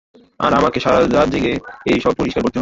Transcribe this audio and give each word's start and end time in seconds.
আর 0.39 0.51
আমাকে 0.59 0.77
সারা 0.79 0.99
রাত 1.07 1.27
জেগে 1.33 1.53
এই 1.91 1.99
সব 2.03 2.13
পরিষ্কার 2.19 2.41
করতে 2.43 2.49
হবে। 2.49 2.59